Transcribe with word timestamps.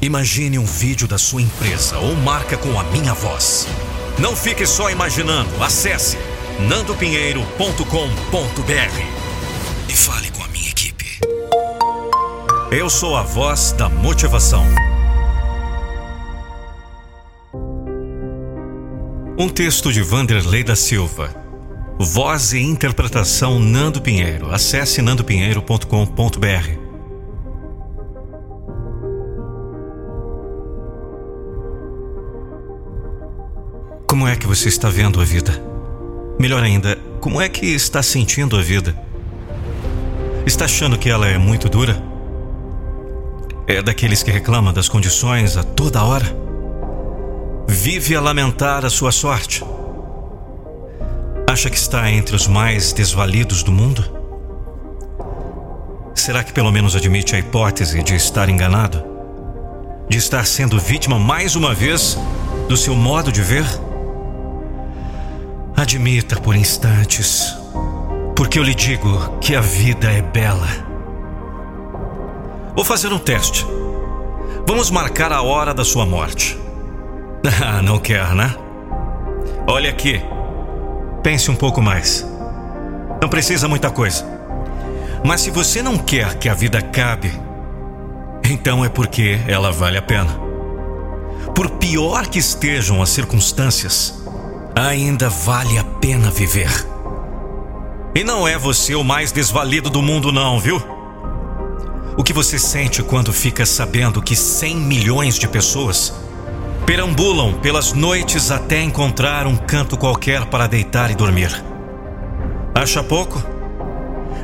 Imagine 0.00 0.60
um 0.60 0.64
vídeo 0.64 1.08
da 1.08 1.18
sua 1.18 1.42
empresa 1.42 1.98
ou 1.98 2.14
marca 2.14 2.56
com 2.56 2.78
a 2.78 2.84
minha 2.84 3.12
voz. 3.12 3.66
Não 4.18 4.36
fique 4.36 4.64
só 4.64 4.88
imaginando. 4.90 5.50
Acesse 5.62 6.16
nandopinheiro.com.br 6.68 7.82
e 9.88 9.92
fale 9.92 10.30
com 10.30 10.44
a 10.44 10.48
minha 10.48 10.70
equipe. 10.70 11.18
Eu 12.70 12.88
sou 12.88 13.16
a 13.16 13.22
voz 13.22 13.72
da 13.72 13.88
motivação. 13.88 14.64
Um 19.36 19.48
texto 19.48 19.92
de 19.92 20.00
Vanderlei 20.00 20.62
da 20.62 20.76
Silva. 20.76 21.34
Voz 21.98 22.52
e 22.52 22.60
interpretação 22.60 23.58
Nando 23.58 24.00
Pinheiro. 24.00 24.52
Acesse 24.52 25.02
nandopinheiro.com.br. 25.02 26.77
Como 34.18 34.26
é 34.26 34.34
que 34.34 34.48
você 34.48 34.68
está 34.68 34.88
vendo 34.88 35.20
a 35.20 35.24
vida? 35.24 35.62
Melhor 36.40 36.60
ainda, 36.60 36.98
como 37.20 37.40
é 37.40 37.48
que 37.48 37.66
está 37.66 38.02
sentindo 38.02 38.56
a 38.58 38.60
vida? 38.60 38.92
Está 40.44 40.64
achando 40.64 40.98
que 40.98 41.08
ela 41.08 41.28
é 41.28 41.38
muito 41.38 41.68
dura? 41.68 42.02
É 43.68 43.80
daqueles 43.80 44.20
que 44.24 44.32
reclamam 44.32 44.72
das 44.72 44.88
condições 44.88 45.56
a 45.56 45.62
toda 45.62 46.02
hora? 46.02 46.26
Vive 47.68 48.16
a 48.16 48.20
lamentar 48.20 48.84
a 48.84 48.90
sua 48.90 49.12
sorte? 49.12 49.64
Acha 51.48 51.70
que 51.70 51.78
está 51.78 52.10
entre 52.10 52.34
os 52.34 52.48
mais 52.48 52.92
desvalidos 52.92 53.62
do 53.62 53.70
mundo? 53.70 54.04
Será 56.12 56.42
que 56.42 56.52
pelo 56.52 56.72
menos 56.72 56.96
admite 56.96 57.36
a 57.36 57.38
hipótese 57.38 58.02
de 58.02 58.16
estar 58.16 58.48
enganado? 58.48 59.00
De 60.08 60.18
estar 60.18 60.44
sendo 60.44 60.76
vítima 60.76 61.20
mais 61.20 61.54
uma 61.54 61.72
vez 61.72 62.18
do 62.68 62.76
seu 62.76 62.96
modo 62.96 63.30
de 63.30 63.42
ver? 63.42 63.64
Admita 65.78 66.40
por 66.40 66.56
instantes, 66.56 67.56
porque 68.34 68.58
eu 68.58 68.64
lhe 68.64 68.74
digo 68.74 69.38
que 69.38 69.54
a 69.54 69.60
vida 69.60 70.10
é 70.10 70.20
bela. 70.20 70.66
Vou 72.74 72.84
fazer 72.84 73.12
um 73.12 73.18
teste. 73.18 73.64
Vamos 74.66 74.90
marcar 74.90 75.32
a 75.32 75.40
hora 75.40 75.72
da 75.72 75.84
sua 75.84 76.04
morte. 76.04 76.58
Ah, 77.64 77.80
não 77.80 78.00
quer, 78.00 78.34
né? 78.34 78.52
Olha 79.68 79.88
aqui. 79.88 80.20
Pense 81.22 81.48
um 81.48 81.54
pouco 81.54 81.80
mais. 81.80 82.26
Não 83.22 83.28
precisa 83.28 83.68
muita 83.68 83.88
coisa. 83.88 84.26
Mas 85.24 85.42
se 85.42 85.50
você 85.50 85.80
não 85.80 85.96
quer 85.96 86.34
que 86.38 86.48
a 86.48 86.54
vida 86.54 86.78
acabe, 86.78 87.32
então 88.44 88.84
é 88.84 88.88
porque 88.88 89.38
ela 89.46 89.70
vale 89.70 89.96
a 89.96 90.02
pena. 90.02 90.40
Por 91.54 91.70
pior 91.70 92.26
que 92.26 92.40
estejam 92.40 93.00
as 93.00 93.10
circunstâncias, 93.10 94.17
ainda 94.86 95.28
vale 95.28 95.78
a 95.78 95.84
pena 95.84 96.30
viver. 96.30 96.70
E 98.14 98.22
não 98.22 98.46
é 98.46 98.56
você 98.56 98.94
o 98.94 99.04
mais 99.04 99.32
desvalido 99.32 99.90
do 99.90 100.00
mundo, 100.00 100.32
não, 100.32 100.58
viu? 100.58 100.80
O 102.16 102.22
que 102.22 102.32
você 102.32 102.58
sente 102.58 103.02
quando 103.02 103.32
fica 103.32 103.64
sabendo 103.66 104.22
que 104.22 104.34
100 104.34 104.76
milhões 104.76 105.38
de 105.38 105.46
pessoas 105.46 106.14
perambulam 106.86 107.54
pelas 107.54 107.92
noites 107.92 108.50
até 108.50 108.82
encontrar 108.82 109.46
um 109.46 109.56
canto 109.56 109.96
qualquer 109.96 110.46
para 110.46 110.66
deitar 110.66 111.10
e 111.10 111.14
dormir? 111.14 111.64
Acha 112.74 113.02
pouco? 113.02 113.42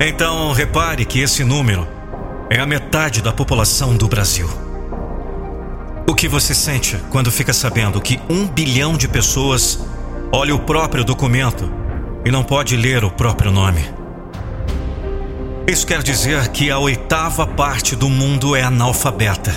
Então 0.00 0.52
repare 0.52 1.04
que 1.04 1.20
esse 1.20 1.44
número 1.44 1.86
é 2.50 2.58
a 2.58 2.66
metade 2.66 3.22
da 3.22 3.32
população 3.32 3.96
do 3.96 4.08
Brasil. 4.08 4.48
O 6.06 6.14
que 6.14 6.28
você 6.28 6.54
sente 6.54 6.98
quando 7.10 7.30
fica 7.30 7.52
sabendo 7.52 8.00
que 8.00 8.20
um 8.28 8.46
bilhão 8.46 8.96
de 8.96 9.08
pessoas 9.08 9.78
olha 10.34 10.54
o 10.54 10.58
próprio 10.60 11.04
documento 11.04 11.70
e 12.24 12.30
não 12.30 12.42
pode 12.42 12.74
ler 12.74 13.04
o 13.04 13.10
próprio 13.10 13.50
nome. 13.50 13.84
Isso 15.66 15.86
quer 15.86 16.02
dizer 16.02 16.48
que 16.48 16.70
a 16.70 16.78
oitava 16.78 17.46
parte 17.46 17.94
do 17.94 18.08
mundo 18.08 18.56
é 18.56 18.62
analfabeta. 18.62 19.52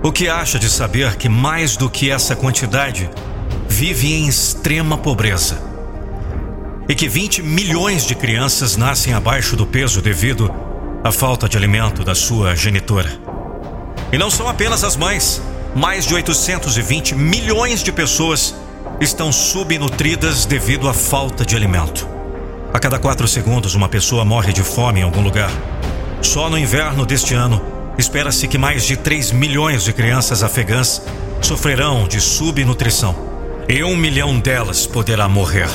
O 0.00 0.12
que 0.12 0.28
acha 0.28 0.60
de 0.60 0.70
saber 0.70 1.16
que 1.16 1.28
mais 1.28 1.76
do 1.76 1.90
que 1.90 2.08
essa 2.08 2.36
quantidade 2.36 3.10
vive 3.68 4.12
em 4.12 4.28
extrema 4.28 4.96
pobreza? 4.96 5.60
E 6.88 6.94
que 6.94 7.08
20 7.08 7.42
milhões 7.42 8.06
de 8.06 8.14
crianças 8.14 8.76
nascem 8.76 9.12
abaixo 9.12 9.56
do 9.56 9.66
peso 9.66 10.00
devido 10.00 10.50
à 11.02 11.10
falta 11.10 11.48
de 11.48 11.56
alimento 11.56 12.04
da 12.04 12.14
sua 12.14 12.54
genitora? 12.54 13.10
E 14.12 14.16
não 14.16 14.30
são 14.30 14.48
apenas 14.48 14.84
as 14.84 14.96
mães 14.96 15.42
mais 15.78 16.04
de 16.04 16.12
820 16.12 17.14
milhões 17.14 17.84
de 17.84 17.92
pessoas 17.92 18.52
estão 19.00 19.30
subnutridas 19.30 20.44
devido 20.44 20.88
à 20.88 20.92
falta 20.92 21.46
de 21.46 21.54
alimento. 21.54 22.08
A 22.74 22.80
cada 22.80 22.98
quatro 22.98 23.28
segundos, 23.28 23.76
uma 23.76 23.88
pessoa 23.88 24.24
morre 24.24 24.52
de 24.52 24.64
fome 24.64 24.98
em 24.98 25.04
algum 25.04 25.20
lugar. 25.20 25.52
Só 26.20 26.50
no 26.50 26.58
inverno 26.58 27.06
deste 27.06 27.32
ano, 27.32 27.62
espera-se 27.96 28.48
que 28.48 28.58
mais 28.58 28.82
de 28.82 28.96
3 28.96 29.30
milhões 29.30 29.84
de 29.84 29.92
crianças 29.92 30.42
afegãs 30.42 31.00
sofrerão 31.40 32.08
de 32.08 32.20
subnutrição 32.20 33.14
e 33.68 33.84
um 33.84 33.96
milhão 33.96 34.40
delas 34.40 34.84
poderá 34.84 35.28
morrer. 35.28 35.68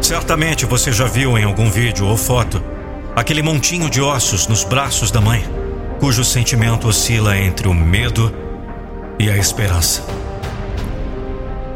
Certamente 0.00 0.64
você 0.64 0.90
já 0.90 1.04
viu 1.04 1.36
em 1.36 1.44
algum 1.44 1.70
vídeo 1.70 2.06
ou 2.06 2.16
foto 2.16 2.62
aquele 3.14 3.42
montinho 3.42 3.90
de 3.90 4.00
ossos 4.00 4.46
nos 4.46 4.64
braços 4.64 5.10
da 5.10 5.20
mãe 5.20 5.59
cujo 6.00 6.24
sentimento 6.24 6.88
oscila 6.88 7.36
entre 7.36 7.68
o 7.68 7.74
medo 7.74 8.34
e 9.18 9.28
a 9.30 9.36
esperança. 9.36 10.02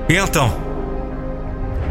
E 0.08 0.16
então? 0.16 0.56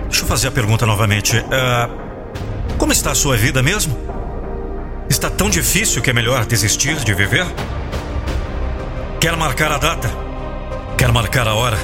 Deixa 0.09 0.23
eu 0.23 0.27
fazer 0.27 0.47
a 0.47 0.51
pergunta 0.51 0.85
novamente. 0.85 1.37
Uh, 1.37 2.75
como 2.77 2.91
está 2.91 3.11
a 3.11 3.15
sua 3.15 3.37
vida 3.37 3.61
mesmo? 3.61 3.95
Está 5.07 5.29
tão 5.29 5.47
difícil 5.47 6.01
que 6.01 6.09
é 6.09 6.13
melhor 6.13 6.45
desistir 6.45 6.95
de 6.95 7.13
viver? 7.13 7.45
Quer 9.19 9.37
marcar 9.37 9.71
a 9.71 9.77
data? 9.77 10.09
Quer 10.97 11.11
marcar 11.11 11.47
a 11.47 11.53
hora? 11.53 11.77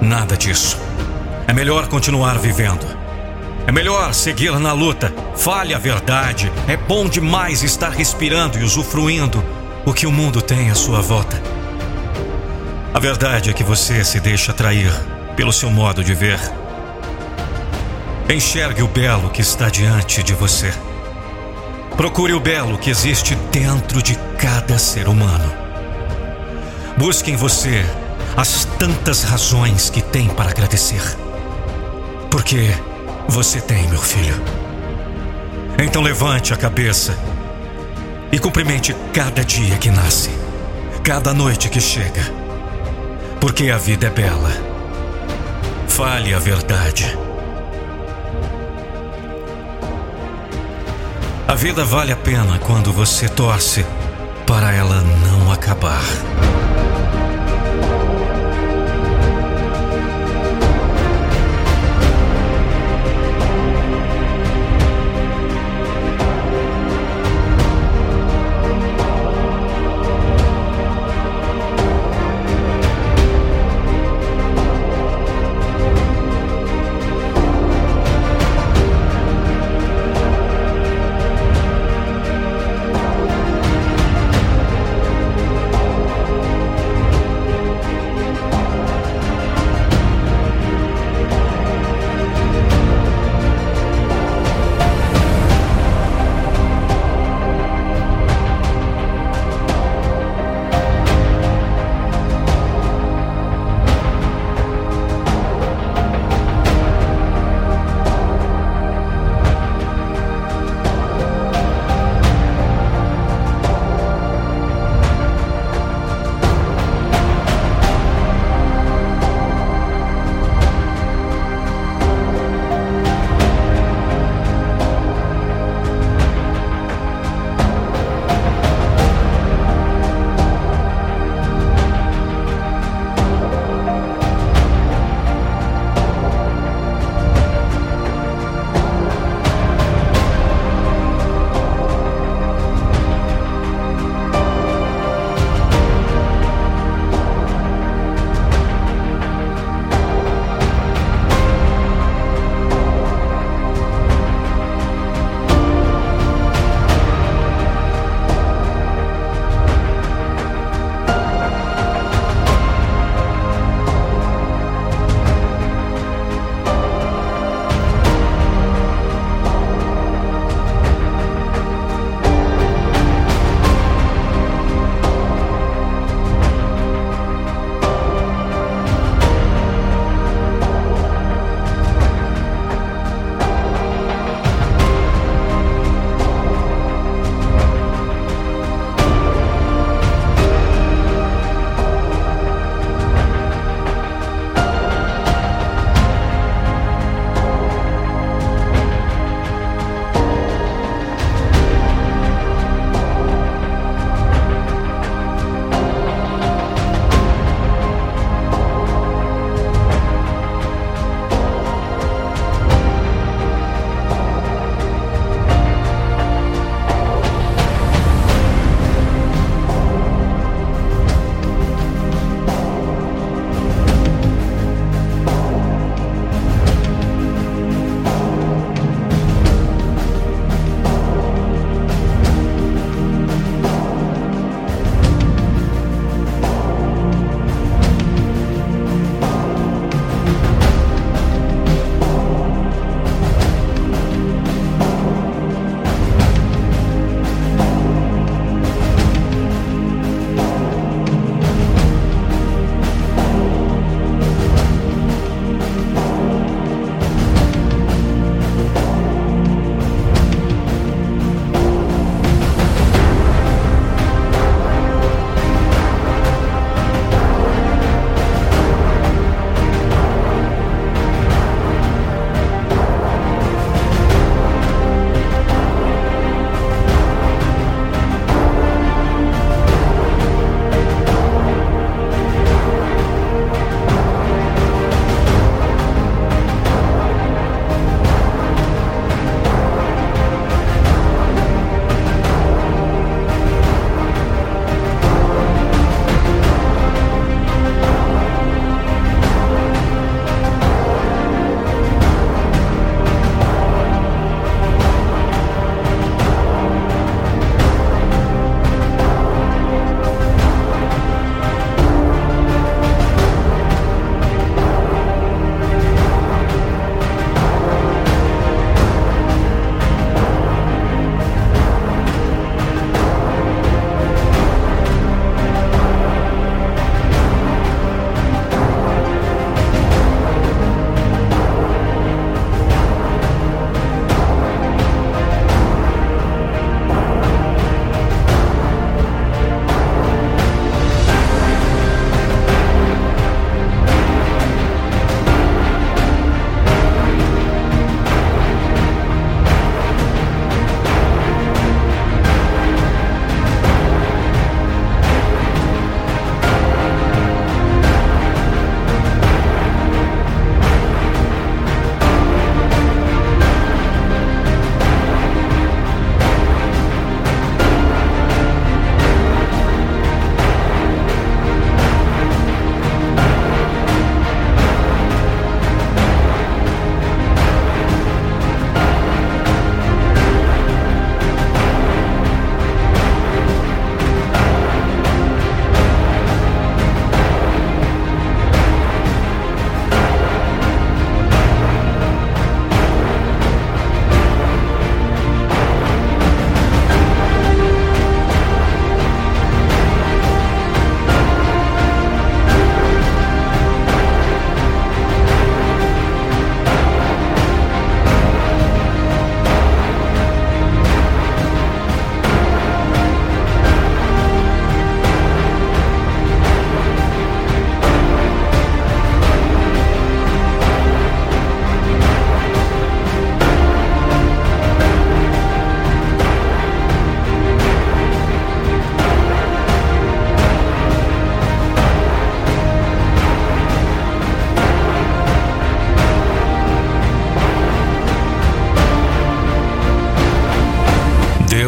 Nada 0.00 0.36
disso. 0.36 0.76
É 1.46 1.52
melhor 1.52 1.86
continuar 1.86 2.38
vivendo. 2.38 2.95
É 3.66 3.72
melhor 3.72 4.14
seguir 4.14 4.56
na 4.60 4.72
luta. 4.72 5.12
Fale 5.36 5.74
a 5.74 5.78
verdade. 5.78 6.52
É 6.68 6.76
bom 6.76 7.08
demais 7.08 7.64
estar 7.64 7.90
respirando 7.90 8.58
e 8.58 8.62
usufruindo 8.62 9.44
o 9.84 9.92
que 9.92 10.06
o 10.06 10.12
mundo 10.12 10.40
tem 10.40 10.70
à 10.70 10.74
sua 10.74 11.00
volta. 11.00 11.42
A 12.94 12.98
verdade 13.00 13.50
é 13.50 13.52
que 13.52 13.64
você 13.64 14.04
se 14.04 14.20
deixa 14.20 14.52
atrair 14.52 14.92
pelo 15.34 15.52
seu 15.52 15.68
modo 15.68 16.04
de 16.04 16.14
ver. 16.14 16.38
Enxergue 18.32 18.82
o 18.82 18.88
belo 18.88 19.30
que 19.30 19.40
está 19.40 19.68
diante 19.68 20.22
de 20.22 20.32
você. 20.32 20.72
Procure 21.96 22.34
o 22.34 22.40
belo 22.40 22.78
que 22.78 22.90
existe 22.90 23.34
dentro 23.50 24.00
de 24.00 24.16
cada 24.38 24.78
ser 24.78 25.08
humano. 25.08 25.52
Busque 26.96 27.32
em 27.32 27.36
você 27.36 27.84
as 28.36 28.64
tantas 28.78 29.24
razões 29.24 29.90
que 29.90 30.00
tem 30.00 30.28
para 30.28 30.50
agradecer. 30.50 31.02
Porque 32.30 32.70
você 33.28 33.60
tem, 33.60 33.86
meu 33.88 34.00
filho. 34.00 34.40
Então 35.78 36.02
levante 36.02 36.54
a 36.54 36.56
cabeça 36.56 37.16
e 38.32 38.38
cumprimente 38.38 38.94
cada 39.12 39.44
dia 39.44 39.76
que 39.76 39.90
nasce, 39.90 40.30
cada 41.02 41.34
noite 41.34 41.68
que 41.68 41.80
chega, 41.80 42.22
porque 43.40 43.70
a 43.70 43.78
vida 43.78 44.06
é 44.06 44.10
bela. 44.10 44.50
Fale 45.88 46.34
a 46.34 46.38
verdade. 46.38 47.16
A 51.48 51.54
vida 51.54 51.84
vale 51.84 52.12
a 52.12 52.16
pena 52.16 52.58
quando 52.58 52.92
você 52.92 53.28
torce 53.28 53.86
para 54.46 54.72
ela 54.72 55.00
não 55.00 55.52
acabar. 55.52 56.02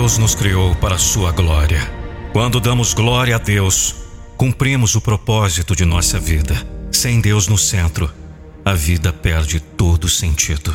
Deus 0.08 0.16
nos 0.16 0.34
criou 0.34 0.74
para 0.76 0.94
a 0.94 0.98
sua 0.98 1.32
glória. 1.32 1.82
Quando 2.32 2.60
damos 2.60 2.94
glória 2.94 3.36
a 3.36 3.38
Deus, 3.38 3.94
cumprimos 4.38 4.94
o 4.94 5.02
propósito 5.02 5.76
de 5.76 5.84
nossa 5.84 6.18
vida. 6.18 6.54
Sem 6.90 7.20
Deus 7.20 7.46
no 7.46 7.58
centro, 7.58 8.10
a 8.64 8.72
vida 8.72 9.12
perde 9.12 9.60
todo 9.60 10.08
sentido. 10.08 10.74